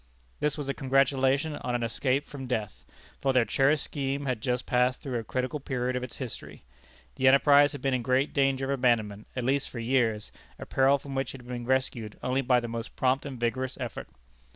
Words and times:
This 0.39 0.57
was 0.57 0.67
a 0.67 0.73
congratulation 0.73 1.57
on 1.57 1.75
an 1.75 1.83
escape 1.83 2.25
from 2.25 2.47
death, 2.47 2.85
for 3.21 3.33
their 3.33 3.45
cherished 3.45 3.83
scheme 3.83 4.25
had 4.25 4.41
just 4.41 4.65
passed 4.65 4.99
through 4.99 5.19
a 5.19 5.23
critical 5.23 5.59
period 5.59 5.95
of 5.95 6.01
its 6.01 6.15
history. 6.17 6.63
The 7.17 7.27
enterprise 7.27 7.73
had 7.73 7.83
been 7.83 7.93
in 7.93 8.01
great 8.01 8.33
danger 8.33 8.65
of 8.65 8.71
abandonment 8.79 9.27
at 9.35 9.43
least 9.43 9.69
for 9.69 9.77
years, 9.77 10.31
a 10.57 10.65
peril 10.65 10.97
from 10.97 11.13
which 11.13 11.35
it 11.35 11.41
had 11.41 11.47
been 11.47 11.67
rescued 11.67 12.17
only 12.23 12.41
by 12.41 12.59
the 12.59 12.67
most 12.67 12.95
prompt 12.95 13.27
and 13.27 13.39
vigorous 13.39 13.77
effort. 13.79 14.07